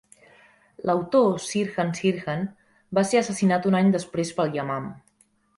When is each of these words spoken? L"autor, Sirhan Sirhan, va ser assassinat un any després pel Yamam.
L"autor, 0.85 1.35
Sirhan 1.49 1.93
Sirhan, 2.01 2.41
va 2.99 3.05
ser 3.11 3.21
assassinat 3.23 3.71
un 3.73 3.81
any 3.83 3.95
després 4.01 4.37
pel 4.41 4.55
Yamam. 4.59 4.93